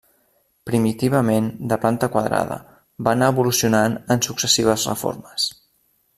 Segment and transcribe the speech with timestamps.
[0.69, 2.57] Primitivament de planta quadrada,
[3.09, 5.49] va anar evolucionant en successives reformes.